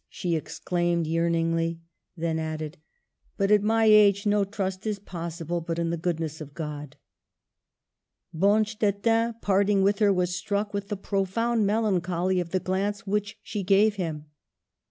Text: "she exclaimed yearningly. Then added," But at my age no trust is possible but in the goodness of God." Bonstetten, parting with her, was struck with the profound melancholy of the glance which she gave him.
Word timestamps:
"she 0.19 0.35
exclaimed 0.35 1.05
yearningly. 1.05 1.79
Then 2.17 2.39
added," 2.39 2.79
But 3.37 3.51
at 3.51 3.61
my 3.61 3.85
age 3.85 4.25
no 4.25 4.43
trust 4.43 4.87
is 4.87 4.97
possible 4.97 5.61
but 5.61 5.77
in 5.77 5.91
the 5.91 5.95
goodness 5.95 6.41
of 6.41 6.55
God." 6.55 6.95
Bonstetten, 8.33 9.35
parting 9.41 9.83
with 9.83 9.99
her, 9.99 10.11
was 10.11 10.33
struck 10.35 10.73
with 10.73 10.87
the 10.87 10.97
profound 10.97 11.67
melancholy 11.67 12.39
of 12.39 12.49
the 12.49 12.59
glance 12.59 13.05
which 13.05 13.37
she 13.43 13.61
gave 13.61 13.97
him. 13.97 14.25